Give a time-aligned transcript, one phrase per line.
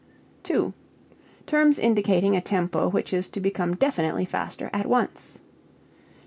[1.45, 5.37] Terms indicating a tempo which is to become definitely faster at once.